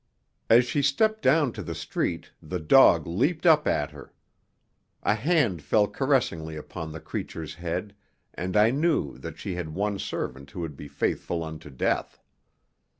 As 0.49 0.65
she 0.65 0.81
stepped 0.81 1.21
down 1.21 1.51
to 1.51 1.61
the 1.61 1.75
street 1.75 2.31
the 2.41 2.59
dog 2.59 3.05
leaped 3.05 3.45
up 3.45 3.67
at 3.67 3.91
her. 3.91 4.11
A 5.03 5.13
hand 5.13 5.61
fell 5.61 5.85
caressingly 5.87 6.55
upon 6.55 6.91
the 6.91 6.99
creature's 6.99 7.53
head, 7.53 7.93
and 8.33 8.57
I 8.57 8.71
knew 8.71 9.19
that 9.19 9.37
she 9.37 9.53
had 9.53 9.75
one 9.75 9.99
servant 9.99 10.49
who 10.49 10.61
would 10.61 10.75
be 10.75 10.87
faithful 10.87 11.43
unto 11.43 11.69
death. 11.69 12.19